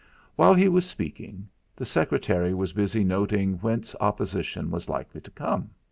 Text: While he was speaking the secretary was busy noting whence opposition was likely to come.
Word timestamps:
While 0.35 0.55
he 0.55 0.67
was 0.67 0.87
speaking 0.87 1.47
the 1.75 1.85
secretary 1.85 2.55
was 2.55 2.73
busy 2.73 3.03
noting 3.03 3.57
whence 3.59 3.95
opposition 4.01 4.71
was 4.71 4.89
likely 4.89 5.21
to 5.21 5.29
come. 5.29 5.69